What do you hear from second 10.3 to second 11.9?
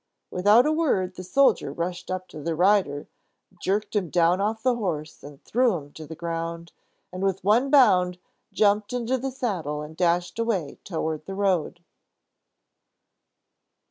away toward the road.